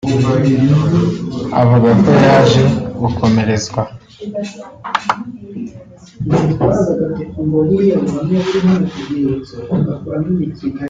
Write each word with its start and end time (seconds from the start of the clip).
Avuga 1.61 1.89
ko 2.01 2.09
yaje 2.25 2.63
gukomerezwa 3.01 3.81